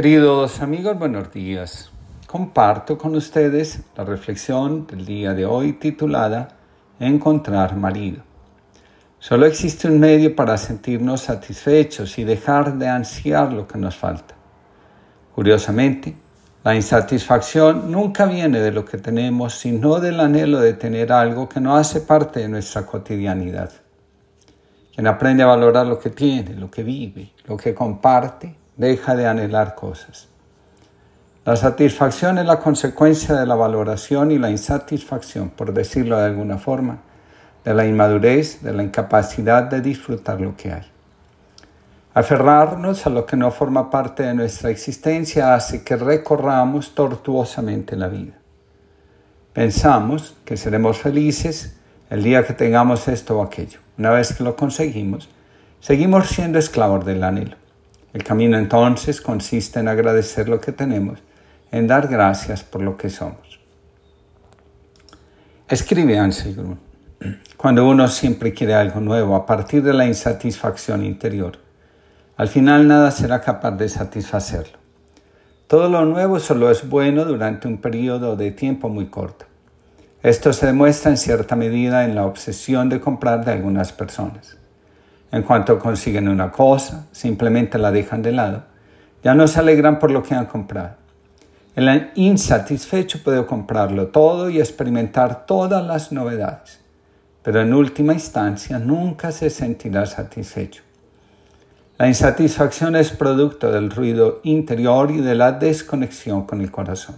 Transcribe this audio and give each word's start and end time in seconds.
Queridos 0.00 0.60
amigos, 0.60 0.96
buenos 0.96 1.32
días. 1.32 1.90
Comparto 2.28 2.96
con 2.96 3.16
ustedes 3.16 3.80
la 3.96 4.04
reflexión 4.04 4.86
del 4.86 5.04
día 5.04 5.34
de 5.34 5.44
hoy 5.44 5.72
titulada 5.72 6.50
Encontrar 7.00 7.74
marido. 7.74 8.22
Solo 9.18 9.44
existe 9.44 9.88
un 9.88 9.98
medio 9.98 10.36
para 10.36 10.56
sentirnos 10.56 11.22
satisfechos 11.22 12.16
y 12.16 12.22
dejar 12.22 12.78
de 12.78 12.86
ansiar 12.86 13.52
lo 13.52 13.66
que 13.66 13.76
nos 13.76 13.96
falta. 13.96 14.36
Curiosamente, 15.34 16.14
la 16.62 16.76
insatisfacción 16.76 17.90
nunca 17.90 18.26
viene 18.26 18.60
de 18.60 18.70
lo 18.70 18.84
que 18.84 18.98
tenemos, 18.98 19.54
sino 19.54 19.98
del 19.98 20.20
anhelo 20.20 20.60
de 20.60 20.74
tener 20.74 21.10
algo 21.12 21.48
que 21.48 21.58
no 21.60 21.76
hace 21.76 22.02
parte 22.02 22.38
de 22.38 22.48
nuestra 22.48 22.86
cotidianidad. 22.86 23.72
Quien 24.94 25.08
aprende 25.08 25.42
a 25.42 25.46
valorar 25.46 25.88
lo 25.88 25.98
que 25.98 26.10
tiene, 26.10 26.54
lo 26.54 26.70
que 26.70 26.84
vive, 26.84 27.32
lo 27.48 27.56
que 27.56 27.74
comparte, 27.74 28.57
deja 28.78 29.14
de 29.14 29.26
anhelar 29.26 29.74
cosas. 29.74 30.28
La 31.44 31.56
satisfacción 31.56 32.38
es 32.38 32.46
la 32.46 32.60
consecuencia 32.60 33.34
de 33.34 33.44
la 33.46 33.54
valoración 33.54 34.30
y 34.30 34.38
la 34.38 34.50
insatisfacción, 34.50 35.50
por 35.50 35.74
decirlo 35.74 36.18
de 36.18 36.26
alguna 36.26 36.58
forma, 36.58 36.98
de 37.64 37.74
la 37.74 37.86
inmadurez, 37.86 38.62
de 38.62 38.72
la 38.72 38.82
incapacidad 38.82 39.64
de 39.64 39.80
disfrutar 39.80 40.40
lo 40.40 40.56
que 40.56 40.72
hay. 40.72 40.86
Aferrarnos 42.14 43.06
a 43.06 43.10
lo 43.10 43.26
que 43.26 43.36
no 43.36 43.50
forma 43.50 43.90
parte 43.90 44.22
de 44.22 44.34
nuestra 44.34 44.70
existencia 44.70 45.54
hace 45.54 45.82
que 45.82 45.96
recorramos 45.96 46.94
tortuosamente 46.94 47.96
la 47.96 48.08
vida. 48.08 48.34
Pensamos 49.52 50.36
que 50.44 50.56
seremos 50.56 50.98
felices 50.98 51.76
el 52.10 52.22
día 52.22 52.44
que 52.44 52.52
tengamos 52.52 53.08
esto 53.08 53.38
o 53.38 53.42
aquello. 53.42 53.80
Una 53.96 54.10
vez 54.10 54.34
que 54.34 54.44
lo 54.44 54.54
conseguimos, 54.54 55.28
seguimos 55.80 56.28
siendo 56.28 56.58
esclavos 56.58 57.04
del 57.04 57.24
anhelo. 57.24 57.56
El 58.12 58.24
camino 58.24 58.56
entonces 58.56 59.20
consiste 59.20 59.80
en 59.80 59.88
agradecer 59.88 60.48
lo 60.48 60.60
que 60.60 60.72
tenemos, 60.72 61.18
en 61.70 61.86
dar 61.86 62.08
gracias 62.08 62.64
por 62.64 62.82
lo 62.82 62.96
que 62.96 63.10
somos. 63.10 63.60
Escribe 65.68 66.18
Ansel 66.18 66.54
Grun, 66.54 66.80
cuando 67.56 67.86
uno 67.86 68.08
siempre 68.08 68.54
quiere 68.54 68.74
algo 68.74 69.00
nuevo 69.00 69.36
a 69.36 69.44
partir 69.44 69.82
de 69.82 69.92
la 69.92 70.06
insatisfacción 70.06 71.04
interior, 71.04 71.58
al 72.36 72.48
final 72.48 72.88
nada 72.88 73.10
será 73.10 73.40
capaz 73.40 73.72
de 73.72 73.88
satisfacerlo. 73.88 74.78
Todo 75.66 75.90
lo 75.90 76.06
nuevo 76.06 76.40
solo 76.40 76.70
es 76.70 76.88
bueno 76.88 77.26
durante 77.26 77.68
un 77.68 77.78
periodo 77.78 78.36
de 78.36 78.52
tiempo 78.52 78.88
muy 78.88 79.08
corto. 79.08 79.44
Esto 80.22 80.52
se 80.52 80.66
demuestra 80.66 81.10
en 81.10 81.18
cierta 81.18 81.56
medida 81.56 82.04
en 82.04 82.14
la 82.14 82.24
obsesión 82.24 82.88
de 82.88 83.00
comprar 83.00 83.44
de 83.44 83.52
algunas 83.52 83.92
personas. 83.92 84.56
En 85.30 85.42
cuanto 85.42 85.78
consiguen 85.78 86.28
una 86.28 86.50
cosa, 86.50 87.06
simplemente 87.12 87.78
la 87.78 87.92
dejan 87.92 88.22
de 88.22 88.32
lado. 88.32 88.64
Ya 89.22 89.34
no 89.34 89.46
se 89.46 89.60
alegran 89.60 89.98
por 89.98 90.10
lo 90.10 90.22
que 90.22 90.34
han 90.34 90.46
comprado. 90.46 90.96
El 91.74 92.10
insatisfecho 92.14 93.22
puede 93.22 93.44
comprarlo 93.46 94.08
todo 94.08 94.50
y 94.50 94.58
experimentar 94.58 95.46
todas 95.46 95.84
las 95.86 96.10
novedades, 96.12 96.80
pero 97.42 97.60
en 97.60 97.72
última 97.72 98.14
instancia 98.14 98.78
nunca 98.78 99.30
se 99.30 99.48
sentirá 99.50 100.06
satisfecho. 100.06 100.82
La 101.98 102.08
insatisfacción 102.08 102.96
es 102.96 103.10
producto 103.10 103.70
del 103.70 103.90
ruido 103.90 104.40
interior 104.44 105.10
y 105.10 105.18
de 105.18 105.34
la 105.34 105.52
desconexión 105.52 106.46
con 106.46 106.60
el 106.60 106.70
corazón. 106.70 107.16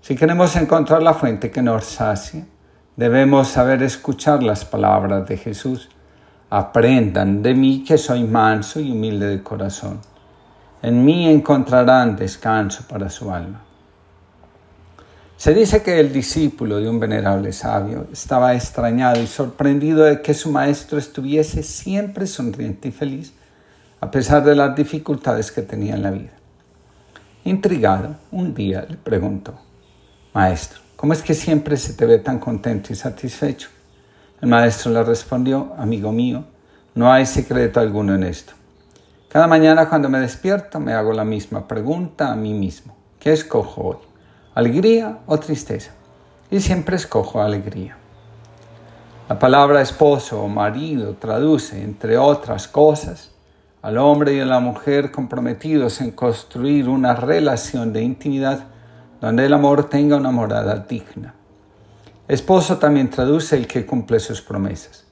Si 0.00 0.14
queremos 0.14 0.54
encontrar 0.56 1.02
la 1.02 1.14
fuente 1.14 1.50
que 1.50 1.60
nos 1.60 1.84
sacia, 1.84 2.46
debemos 2.96 3.48
saber 3.48 3.82
escuchar 3.82 4.42
las 4.42 4.64
palabras 4.64 5.26
de 5.28 5.36
Jesús 5.36 5.90
Aprendan 6.50 7.42
de 7.42 7.54
mí 7.54 7.84
que 7.84 7.98
soy 7.98 8.24
manso 8.24 8.80
y 8.80 8.90
humilde 8.90 9.26
de 9.26 9.42
corazón. 9.42 10.00
En 10.80 11.04
mí 11.04 11.28
encontrarán 11.28 12.16
descanso 12.16 12.84
para 12.88 13.10
su 13.10 13.30
alma. 13.30 13.62
Se 15.36 15.54
dice 15.54 15.82
que 15.82 16.00
el 16.00 16.12
discípulo 16.12 16.78
de 16.78 16.88
un 16.88 16.98
venerable 16.98 17.52
sabio 17.52 18.08
estaba 18.12 18.54
extrañado 18.54 19.20
y 19.20 19.26
sorprendido 19.26 20.04
de 20.04 20.22
que 20.22 20.34
su 20.34 20.50
maestro 20.50 20.98
estuviese 20.98 21.62
siempre 21.62 22.26
sonriente 22.26 22.88
y 22.88 22.92
feliz, 22.92 23.34
a 24.00 24.10
pesar 24.10 24.42
de 24.42 24.56
las 24.56 24.74
dificultades 24.74 25.52
que 25.52 25.62
tenía 25.62 25.94
en 25.94 26.02
la 26.02 26.10
vida. 26.10 26.32
Intrigado, 27.44 28.16
un 28.32 28.54
día 28.54 28.86
le 28.88 28.96
preguntó, 28.96 29.54
Maestro, 30.34 30.80
¿cómo 30.96 31.12
es 31.12 31.22
que 31.22 31.34
siempre 31.34 31.76
se 31.76 31.92
te 31.92 32.06
ve 32.06 32.18
tan 32.18 32.38
contento 32.38 32.92
y 32.92 32.96
satisfecho? 32.96 33.68
El 34.40 34.48
maestro 34.48 34.92
le 34.92 35.02
respondió, 35.02 35.74
amigo 35.76 36.12
mío, 36.12 36.44
no 36.94 37.10
hay 37.10 37.26
secreto 37.26 37.80
alguno 37.80 38.14
en 38.14 38.22
esto. 38.22 38.52
Cada 39.28 39.46
mañana 39.46 39.88
cuando 39.88 40.08
me 40.08 40.20
despierto 40.20 40.78
me 40.78 40.92
hago 40.92 41.12
la 41.12 41.24
misma 41.24 41.66
pregunta 41.66 42.30
a 42.30 42.36
mí 42.36 42.54
mismo. 42.54 42.96
¿Qué 43.18 43.32
escojo 43.32 43.82
hoy? 43.82 43.96
¿Alegría 44.54 45.18
o 45.26 45.38
tristeza? 45.38 45.90
Y 46.50 46.60
siempre 46.60 46.96
escojo 46.96 47.42
alegría. 47.42 47.96
La 49.28 49.38
palabra 49.38 49.82
esposo 49.82 50.40
o 50.40 50.48
marido 50.48 51.14
traduce, 51.14 51.82
entre 51.82 52.16
otras 52.16 52.68
cosas, 52.68 53.32
al 53.82 53.98
hombre 53.98 54.34
y 54.34 54.40
a 54.40 54.46
la 54.46 54.60
mujer 54.60 55.10
comprometidos 55.10 56.00
en 56.00 56.12
construir 56.12 56.88
una 56.88 57.14
relación 57.14 57.92
de 57.92 58.02
intimidad 58.02 58.64
donde 59.20 59.46
el 59.46 59.52
amor 59.52 59.88
tenga 59.90 60.16
una 60.16 60.30
morada 60.30 60.76
digna. 60.88 61.34
Esposo 62.28 62.76
también 62.76 63.08
traduce 63.08 63.56
el 63.56 63.66
que 63.66 63.86
cumple 63.86 64.20
sus 64.20 64.42
promesas. 64.42 65.06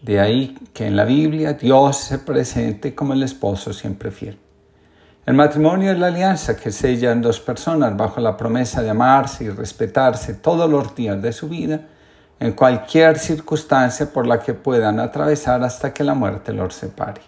De 0.00 0.18
ahí 0.18 0.58
que 0.72 0.86
en 0.86 0.96
la 0.96 1.04
Biblia 1.04 1.52
Dios 1.52 1.98
se 1.98 2.18
presente 2.18 2.94
como 2.94 3.12
el 3.12 3.22
esposo 3.22 3.74
siempre 3.74 4.10
fiel. 4.10 4.38
El 5.26 5.34
matrimonio 5.34 5.92
es 5.92 5.98
la 5.98 6.06
alianza 6.06 6.56
que 6.56 6.72
sellan 6.72 7.20
dos 7.20 7.38
personas 7.38 7.94
bajo 7.94 8.18
la 8.18 8.36
promesa 8.36 8.82
de 8.82 8.88
amarse 8.88 9.44
y 9.44 9.50
respetarse 9.50 10.34
todos 10.34 10.70
los 10.70 10.94
días 10.94 11.20
de 11.20 11.32
su 11.32 11.50
vida, 11.50 11.80
en 12.40 12.52
cualquier 12.52 13.18
circunstancia 13.18 14.10
por 14.10 14.26
la 14.26 14.40
que 14.40 14.54
puedan 14.54 15.00
atravesar 15.00 15.62
hasta 15.62 15.92
que 15.92 16.02
la 16.02 16.14
muerte 16.14 16.54
los 16.54 16.74
separe. 16.74 17.20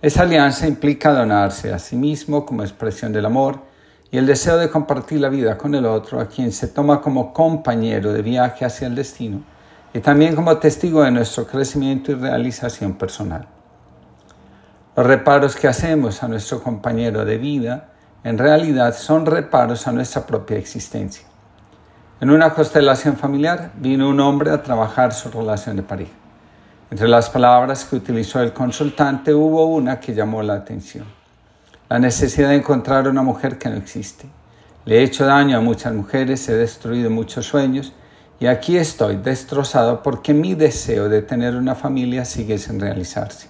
Esa 0.00 0.22
alianza 0.22 0.66
implica 0.66 1.12
donarse 1.12 1.72
a 1.72 1.78
sí 1.78 1.96
mismo 1.96 2.44
como 2.44 2.62
expresión 2.62 3.12
del 3.12 3.26
amor, 3.26 3.60
y 4.14 4.16
el 4.16 4.26
deseo 4.26 4.58
de 4.58 4.70
compartir 4.70 5.18
la 5.18 5.28
vida 5.28 5.58
con 5.58 5.74
el 5.74 5.84
otro, 5.84 6.20
a 6.20 6.28
quien 6.28 6.52
se 6.52 6.68
toma 6.68 7.00
como 7.00 7.32
compañero 7.32 8.12
de 8.12 8.22
viaje 8.22 8.64
hacia 8.64 8.86
el 8.86 8.94
destino 8.94 9.42
y 9.92 9.98
también 9.98 10.36
como 10.36 10.56
testigo 10.58 11.02
de 11.02 11.10
nuestro 11.10 11.48
crecimiento 11.48 12.12
y 12.12 12.14
realización 12.14 12.94
personal. 12.94 13.48
Los 14.94 15.04
reparos 15.04 15.56
que 15.56 15.66
hacemos 15.66 16.22
a 16.22 16.28
nuestro 16.28 16.62
compañero 16.62 17.24
de 17.24 17.38
vida 17.38 17.88
en 18.22 18.38
realidad 18.38 18.94
son 18.94 19.26
reparos 19.26 19.88
a 19.88 19.90
nuestra 19.90 20.24
propia 20.24 20.58
existencia. 20.58 21.26
En 22.20 22.30
una 22.30 22.50
constelación 22.50 23.16
familiar 23.16 23.72
vino 23.74 24.08
un 24.08 24.20
hombre 24.20 24.52
a 24.52 24.62
trabajar 24.62 25.12
su 25.12 25.28
relación 25.28 25.74
de 25.74 25.82
pareja. 25.82 26.12
Entre 26.88 27.08
las 27.08 27.28
palabras 27.30 27.84
que 27.84 27.96
utilizó 27.96 28.40
el 28.40 28.52
consultante 28.52 29.34
hubo 29.34 29.66
una 29.66 29.98
que 29.98 30.14
llamó 30.14 30.40
la 30.40 30.54
atención 30.54 31.23
la 31.88 31.98
necesidad 31.98 32.48
de 32.48 32.56
encontrar 32.56 33.08
una 33.08 33.22
mujer 33.22 33.58
que 33.58 33.68
no 33.68 33.76
existe. 33.76 34.26
Le 34.84 34.98
he 34.98 35.02
hecho 35.02 35.26
daño 35.26 35.58
a 35.58 35.60
muchas 35.60 35.92
mujeres, 35.92 36.48
he 36.48 36.54
destruido 36.54 37.10
muchos 37.10 37.46
sueños 37.46 37.92
y 38.40 38.46
aquí 38.46 38.76
estoy 38.76 39.16
destrozado 39.16 40.02
porque 40.02 40.34
mi 40.34 40.54
deseo 40.54 41.08
de 41.08 41.22
tener 41.22 41.56
una 41.56 41.74
familia 41.74 42.24
sigue 42.24 42.58
sin 42.58 42.80
realizarse. 42.80 43.48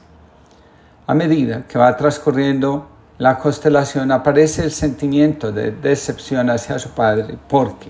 A 1.06 1.14
medida 1.14 1.64
que 1.66 1.78
va 1.78 1.96
transcurriendo 1.96 2.88
la 3.18 3.38
constelación 3.38 4.10
aparece 4.10 4.64
el 4.64 4.72
sentimiento 4.72 5.52
de 5.52 5.70
decepción 5.70 6.50
hacia 6.50 6.78
su 6.78 6.90
padre 6.90 7.38
porque, 7.48 7.88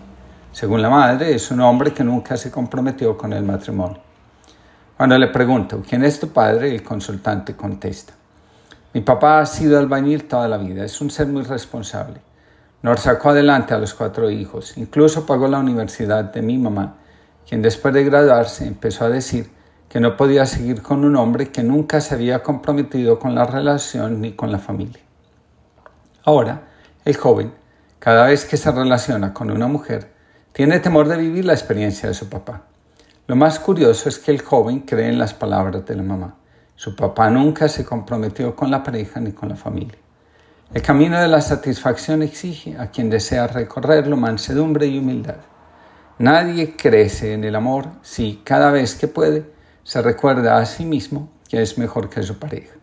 según 0.53 0.83
la 0.83 0.91
madre, 0.91 1.35
es 1.35 1.51
un 1.51 1.61
hombre 1.61 1.93
que 1.93 2.05
nunca 2.05 2.37
se 2.37 2.51
comprometió 2.51 3.17
con 3.17 3.33
el 3.33 3.43
matrimonio. 3.43 3.99
Cuando 4.97 5.19
le 5.19 5.29
pregunto, 5.29 5.83
¿quién 5.89 6.05
es 6.05 6.21
tu 6.21 6.29
padre? 6.29 6.75
El 6.75 6.83
consultante 6.83 7.57
contesta, 7.57 8.13
mi 8.95 9.01
papá 9.01 9.41
ha 9.41 9.47
sido 9.47 9.77
albañil 9.77 10.29
toda 10.29 10.47
la 10.47 10.57
vida, 10.57 10.85
es 10.85 11.01
un 11.01 11.11
ser 11.11 11.27
muy 11.27 11.43
responsable. 11.43 12.21
Nos 12.81 13.01
sacó 13.01 13.31
adelante 13.31 13.75
a 13.75 13.79
los 13.79 13.93
cuatro 13.93 14.31
hijos, 14.31 14.79
incluso 14.79 15.27
pagó 15.27 15.49
la 15.49 15.59
universidad 15.59 16.25
de 16.33 16.43
mi 16.43 16.59
mamá, 16.59 16.95
quien 17.49 17.61
después 17.61 17.93
de 17.93 18.05
graduarse 18.05 18.65
empezó 18.65 19.05
a 19.05 19.11
decir 19.11 19.51
que 19.89 19.99
no 19.99 20.17
podía 20.17 20.47
seguir 20.47 20.81
con 20.81 21.05
un 21.05 21.17
hombre 21.17 21.51
que 21.51 21.65
nunca 21.65 22.01
se 22.01 22.15
había 22.15 22.45
comprometido 22.45 23.19
con 23.19 23.35
la 23.35 23.45
relación 23.45 24.21
ni 24.21 24.35
con 24.35 24.53
la 24.53 24.59
familia. 24.59 25.03
Ahora, 26.25 26.63
el 27.05 27.17
joven, 27.17 27.53
cada 27.99 28.27
vez 28.27 28.45
que 28.45 28.57
se 28.57 28.71
relaciona 28.71 29.35
con 29.35 29.51
una 29.51 29.67
mujer, 29.67 30.13
tiene 30.53 30.79
temor 30.79 31.09
de 31.09 31.17
vivir 31.17 31.45
la 31.45 31.53
experiencia 31.53 32.09
de 32.09 32.15
su 32.15 32.29
papá. 32.29 32.63
Lo 33.27 33.35
más 33.35 33.59
curioso 33.59 34.09
es 34.09 34.21
que 34.21 34.31
el 34.31 34.41
joven 34.41 34.81
cree 34.81 35.09
en 35.09 35.19
las 35.19 35.35
palabras 35.35 35.85
de 35.85 35.97
la 35.97 36.03
mamá. 36.05 36.37
Su 36.77 36.97
papá 36.97 37.31
nunca 37.31 37.69
se 37.69 37.85
comprometió 37.85 38.57
con 38.57 38.71
la 38.71 38.83
pareja 38.83 39.21
ni 39.21 39.33
con 39.33 39.49
la 39.49 39.57
familia. 39.57 39.99
El 40.73 40.83
camino 40.83 41.21
de 41.21 41.29
la 41.29 41.41
satisfacción 41.41 42.23
exige 42.23 42.77
a 42.79 42.91
quien 42.91 43.09
desea 43.09 43.47
recorrerlo 43.47 44.17
mansedumbre 44.17 44.87
y 44.87 44.99
humildad. 44.99 45.37
Nadie 46.19 46.75
crece 46.77 47.33
en 47.33 47.45
el 47.45 47.55
amor 47.55 47.87
si 48.03 48.41
cada 48.45 48.71
vez 48.71 48.97
que 48.97 49.07
puede 49.09 49.45
se 49.85 50.03
recuerda 50.03 50.59
a 50.59 50.67
sí 50.67 50.85
mismo 50.85 51.29
que 51.49 51.63
es 51.63 51.79
mejor 51.79 52.11
que 52.11 52.23
su 52.23 52.39
pareja. 52.39 52.75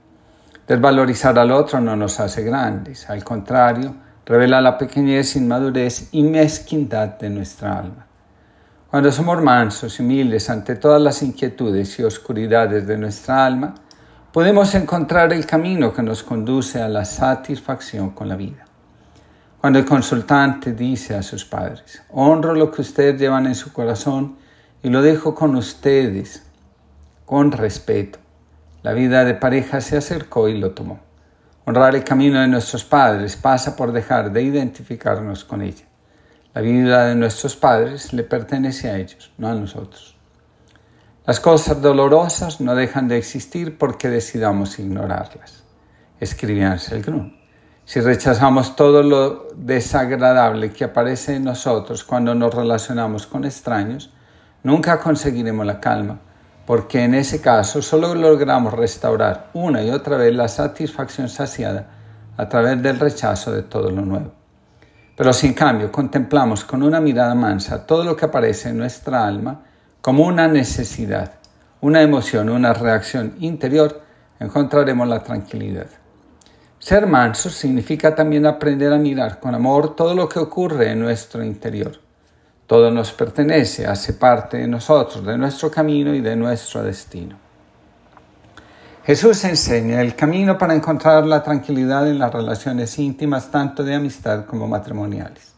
Desvalorizar 0.67 1.37
al 1.37 1.51
otro 1.51 1.81
no 1.81 1.95
nos 1.97 2.19
hace 2.19 2.43
grandes, 2.43 3.09
al 3.09 3.23
contrario, 3.23 3.95
revela 4.25 4.61
la 4.61 4.77
pequeñez, 4.77 5.35
inmadurez 5.35 6.09
y 6.13 6.23
mezquindad 6.23 7.19
de 7.19 7.29
nuestra 7.29 7.79
alma. 7.79 8.07
Cuando 8.91 9.09
somos 9.09 9.41
mansos 9.41 9.97
y 9.97 10.03
humildes 10.03 10.49
ante 10.49 10.75
todas 10.75 11.01
las 11.01 11.23
inquietudes 11.23 11.97
y 11.97 12.03
oscuridades 12.03 12.85
de 12.85 12.97
nuestra 12.97 13.45
alma, 13.45 13.73
podemos 14.33 14.75
encontrar 14.75 15.31
el 15.31 15.45
camino 15.45 15.93
que 15.93 16.03
nos 16.03 16.23
conduce 16.23 16.81
a 16.81 16.89
la 16.89 17.05
satisfacción 17.05 18.09
con 18.09 18.27
la 18.27 18.35
vida. 18.35 18.65
Cuando 19.61 19.79
el 19.79 19.85
consultante 19.85 20.73
dice 20.73 21.15
a 21.15 21.23
sus 21.23 21.45
padres, 21.45 22.03
honro 22.09 22.53
lo 22.53 22.69
que 22.69 22.81
ustedes 22.81 23.17
llevan 23.17 23.47
en 23.47 23.55
su 23.55 23.71
corazón 23.71 24.35
y 24.83 24.89
lo 24.89 25.01
dejo 25.01 25.33
con 25.33 25.55
ustedes, 25.55 26.43
con 27.25 27.53
respeto, 27.53 28.19
la 28.83 28.91
vida 28.91 29.23
de 29.23 29.35
pareja 29.35 29.79
se 29.79 29.95
acercó 29.95 30.49
y 30.49 30.57
lo 30.57 30.71
tomó. 30.71 30.99
Honrar 31.63 31.95
el 31.95 32.03
camino 32.03 32.41
de 32.41 32.49
nuestros 32.49 32.83
padres 32.83 33.37
pasa 33.37 33.77
por 33.77 33.93
dejar 33.93 34.33
de 34.33 34.41
identificarnos 34.41 35.45
con 35.45 35.61
ella. 35.61 35.85
La 36.53 36.61
vida 36.61 37.05
de 37.05 37.15
nuestros 37.15 37.55
padres 37.55 38.11
le 38.13 38.23
pertenece 38.23 38.89
a 38.89 38.97
ellos, 38.97 39.31
no 39.37 39.47
a 39.47 39.55
nosotros. 39.55 40.17
Las 41.25 41.39
cosas 41.39 41.81
dolorosas 41.81 42.59
no 42.59 42.75
dejan 42.75 43.07
de 43.07 43.17
existir 43.17 43.77
porque 43.77 44.09
decidamos 44.09 44.77
ignorarlas. 44.79 45.63
Escribía 46.19 46.73
Anselm 46.73 47.37
Si 47.85 48.01
rechazamos 48.01 48.75
todo 48.75 49.01
lo 49.01 49.47
desagradable 49.55 50.71
que 50.71 50.83
aparece 50.83 51.35
en 51.35 51.45
nosotros 51.45 52.03
cuando 52.03 52.35
nos 52.35 52.53
relacionamos 52.53 53.27
con 53.27 53.45
extraños, 53.45 54.11
nunca 54.63 54.99
conseguiremos 54.99 55.65
la 55.65 55.79
calma 55.79 56.19
porque 56.65 57.03
en 57.03 57.15
ese 57.15 57.41
caso 57.41 57.81
solo 57.81 58.13
logramos 58.15 58.73
restaurar 58.73 59.49
una 59.53 59.83
y 59.83 59.89
otra 59.89 60.17
vez 60.17 60.33
la 60.35 60.47
satisfacción 60.47 61.27
saciada 61.27 61.87
a 62.37 62.47
través 62.47 62.81
del 62.81 62.99
rechazo 62.99 63.51
de 63.51 63.63
todo 63.63 63.89
lo 63.89 64.01
nuevo. 64.01 64.40
Pero 65.21 65.33
si 65.33 65.45
en 65.45 65.53
cambio 65.53 65.91
contemplamos 65.91 66.65
con 66.65 66.81
una 66.81 66.99
mirada 66.99 67.35
mansa 67.35 67.85
todo 67.85 68.03
lo 68.03 68.15
que 68.15 68.25
aparece 68.25 68.69
en 68.69 68.79
nuestra 68.79 69.23
alma 69.23 69.61
como 70.01 70.25
una 70.25 70.47
necesidad, 70.47 71.33
una 71.81 72.01
emoción, 72.01 72.49
una 72.49 72.73
reacción 72.73 73.35
interior, 73.39 74.01
encontraremos 74.39 75.07
la 75.07 75.21
tranquilidad. 75.21 75.85
Ser 76.79 77.05
manso 77.05 77.51
significa 77.51 78.15
también 78.15 78.47
aprender 78.47 78.91
a 78.91 78.97
mirar 78.97 79.39
con 79.39 79.53
amor 79.53 79.95
todo 79.95 80.15
lo 80.15 80.27
que 80.27 80.39
ocurre 80.39 80.89
en 80.89 81.01
nuestro 81.01 81.43
interior 81.43 81.99
todo 82.71 82.89
nos 82.89 83.11
pertenece, 83.11 83.85
hace 83.85 84.13
parte 84.13 84.55
de 84.55 84.65
nosotros, 84.65 85.25
de 85.25 85.37
nuestro 85.37 85.69
camino 85.69 86.15
y 86.15 86.21
de 86.21 86.37
nuestro 86.37 86.81
destino. 86.81 87.35
Jesús 89.03 89.43
enseña 89.45 89.99
el 90.01 90.15
camino 90.15 90.59
para 90.59 90.75
encontrar 90.75 91.25
la 91.25 91.41
tranquilidad 91.41 92.07
en 92.07 92.19
las 92.19 92.31
relaciones 92.31 92.99
íntimas, 92.99 93.49
tanto 93.49 93.83
de 93.83 93.95
amistad 93.95 94.45
como 94.45 94.67
matrimoniales. 94.67 95.53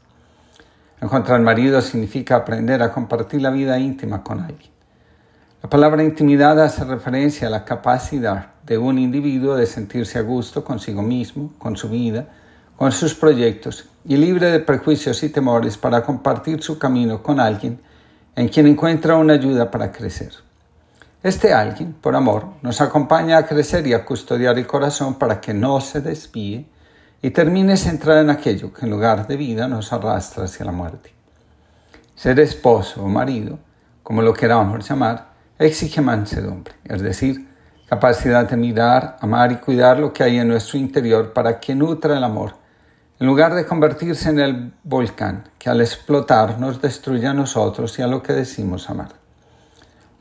Encontrar 1.02 1.42
marido 1.42 1.82
significa 1.82 2.38
aprender 2.38 2.82
a 2.82 2.94
compartir 2.94 3.42
la 3.42 3.50
vida 3.50 3.78
íntima 3.78 4.24
con 4.24 4.40
alguien. 4.40 4.72
La 5.62 5.70
palabra 5.70 6.06
intimidad 6.06 6.58
hace 6.62 6.86
referencia 6.86 7.48
a 7.48 7.52
la 7.52 7.66
capacidad 7.66 8.54
de 8.66 8.78
un 8.78 8.98
individuo 8.98 9.58
de 9.58 9.66
sentirse 9.66 10.20
a 10.20 10.22
gusto 10.22 10.64
consigo 10.64 11.02
mismo, 11.02 11.52
con 11.58 11.76
su 11.76 11.90
vida, 11.90 12.30
con 12.78 12.94
sus 12.94 13.14
proyectos 13.14 13.90
y 14.06 14.16
libre 14.16 14.52
de 14.52 14.62
prejuicios 14.62 15.22
y 15.22 15.28
temores 15.28 15.78
para 15.78 16.02
compartir 16.02 16.64
su 16.64 16.80
camino 16.80 17.22
con 17.22 17.42
alguien 17.42 17.82
en 18.38 18.48
quien 18.48 18.68
encuentra 18.68 19.18
una 19.18 19.34
ayuda 19.34 19.70
para 19.70 19.92
crecer. 19.92 20.32
Este 21.24 21.54
alguien, 21.54 21.94
por 21.94 22.18
amor, 22.18 22.48
nos 22.62 22.82
acompaña 22.82 23.38
a 23.38 23.46
crecer 23.46 23.88
y 23.88 23.94
a 23.94 24.04
custodiar 24.04 24.58
el 24.58 24.68
corazón 24.68 25.16
para 25.16 25.40
que 25.40 25.54
no 25.54 25.80
se 25.80 26.02
desvíe 26.02 26.68
y 27.22 27.30
termine 27.30 27.78
centrado 27.78 28.20
en 28.20 28.30
aquello 28.30 28.74
que 28.74 28.86
en 28.86 28.92
lugar 28.92 29.26
de 29.26 29.38
vida 29.38 29.70
nos 29.70 29.94
arrastra 29.94 30.44
hacia 30.44 30.66
la 30.66 30.74
muerte. 30.74 31.14
Ser 32.14 32.42
esposo 32.42 33.04
o 33.04 33.08
marido, 33.08 33.58
como 34.04 34.22
lo 34.22 34.34
queramos 34.34 34.88
llamar, 34.88 35.30
exige 35.58 36.02
mansedumbre, 36.02 36.74
es 36.84 37.02
decir, 37.02 37.48
capacidad 37.88 38.50
de 38.50 38.58
mirar, 38.58 39.18
amar 39.22 39.54
y 39.54 39.56
cuidar 39.56 40.00
lo 40.00 40.12
que 40.12 40.24
hay 40.24 40.40
en 40.40 40.50
nuestro 40.50 40.78
interior 40.78 41.32
para 41.32 41.58
que 41.62 41.74
nutra 41.74 42.18
el 42.18 42.24
amor 42.26 42.62
en 43.24 43.28
lugar 43.28 43.54
de 43.54 43.66
convertirse 43.66 44.30
en 44.32 44.40
el 44.40 44.74
volcán 44.84 45.46
que 45.58 45.70
al 45.70 45.80
explotar 45.80 46.60
nos 46.60 46.82
destruye 46.82 47.26
a 47.26 47.34
nosotros 47.34 47.98
y 47.98 48.02
a 48.02 48.08
lo 48.08 48.22
que 48.22 48.34
decimos 48.34 48.90
amar. 48.90 49.23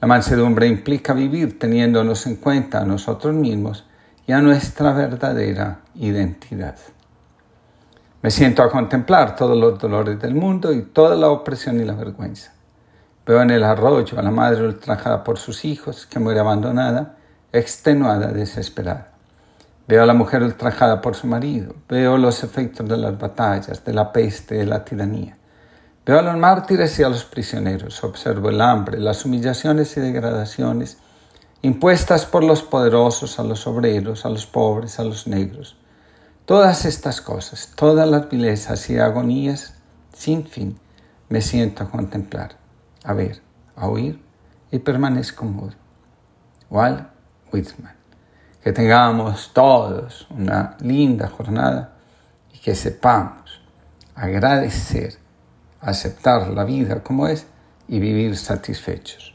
La 0.02 0.08
mansedumbre 0.08 0.66
implica 0.66 1.12
vivir 1.12 1.60
teniéndonos 1.60 2.26
en 2.26 2.34
cuenta 2.34 2.80
a 2.80 2.84
nosotros 2.84 3.32
mismos 3.34 3.86
y 4.26 4.32
a 4.32 4.40
nuestra 4.40 4.92
verdadera 4.92 5.82
identidad. 5.94 6.74
Me 8.20 8.32
siento 8.32 8.64
a 8.64 8.68
contemplar 8.68 9.36
todos 9.36 9.56
los 9.56 9.78
dolores 9.78 10.20
del 10.20 10.34
mundo 10.34 10.72
y 10.72 10.82
toda 10.82 11.14
la 11.14 11.28
opresión 11.28 11.80
y 11.80 11.84
la 11.84 11.94
vergüenza. 11.94 12.52
Veo 13.24 13.42
en 13.42 13.50
el 13.50 13.62
arroyo 13.62 14.18
a 14.18 14.22
la 14.22 14.32
madre 14.32 14.66
ultrajada 14.66 15.22
por 15.22 15.38
sus 15.38 15.64
hijos, 15.64 16.04
que 16.06 16.18
muere 16.18 16.40
abandonada, 16.40 17.14
extenuada, 17.52 18.32
desesperada. 18.32 19.12
Veo 19.86 20.02
a 20.02 20.06
la 20.06 20.14
mujer 20.14 20.42
ultrajada 20.42 21.00
por 21.00 21.14
su 21.14 21.28
marido, 21.28 21.76
veo 21.88 22.18
los 22.18 22.42
efectos 22.42 22.88
de 22.88 22.96
las 22.96 23.16
batallas, 23.16 23.84
de 23.84 23.92
la 23.92 24.10
peste, 24.10 24.56
de 24.56 24.66
la 24.66 24.84
tiranía. 24.84 25.36
Veo 26.04 26.18
a 26.18 26.22
los 26.22 26.36
mártires 26.36 26.98
y 26.98 27.02
a 27.02 27.08
los 27.08 27.24
prisioneros, 27.24 28.02
observo 28.02 28.48
el 28.48 28.60
hambre, 28.60 28.98
las 28.98 29.24
humillaciones 29.24 29.96
y 29.96 30.00
degradaciones 30.00 30.98
impuestas 31.62 32.26
por 32.26 32.42
los 32.42 32.62
poderosos 32.62 33.38
a 33.38 33.44
los 33.44 33.66
obreros, 33.66 34.24
a 34.26 34.28
los 34.28 34.46
pobres, 34.46 34.98
a 34.98 35.04
los 35.04 35.26
negros. 35.26 35.76
Todas 36.44 36.84
estas 36.84 37.20
cosas, 37.20 37.72
todas 37.76 38.08
las 38.08 38.28
vilezas 38.28 38.90
y 38.90 38.98
agonías, 38.98 39.74
sin 40.12 40.44
fin, 40.46 40.78
me 41.28 41.40
siento 41.40 41.84
a 41.84 41.90
contemplar, 41.90 42.56
a 43.04 43.12
ver, 43.12 43.40
a 43.76 43.86
oír 43.86 44.20
y 44.70 44.80
permanezco 44.80 45.44
mudo. 45.44 45.74
Walt 46.68 47.06
Whitman 47.52 48.02
que 48.62 48.72
tengamos 48.72 49.52
todos 49.52 50.26
una 50.30 50.76
linda 50.80 51.28
jornada 51.28 51.94
y 52.52 52.58
que 52.58 52.74
sepamos 52.74 53.60
agradecer, 54.14 55.18
aceptar 55.82 56.48
la 56.48 56.64
vida 56.64 57.02
como 57.02 57.26
es 57.28 57.46
y 57.88 57.98
vivir 57.98 58.36
satisfechos. 58.36 59.31